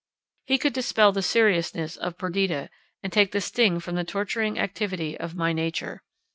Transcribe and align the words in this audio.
He 0.47 0.57
could 0.57 0.73
dispel 0.73 1.11
the 1.11 1.21
seriousness 1.21 1.95
of 1.95 2.17
Perdita, 2.17 2.71
and 3.03 3.13
take 3.13 3.33
the 3.33 3.39
sting 3.39 3.79
from 3.79 3.93
the 3.93 4.03
torturing 4.03 4.57
activity 4.57 5.15
of 5.15 5.35
my 5.35 5.53
nature. 5.53 6.01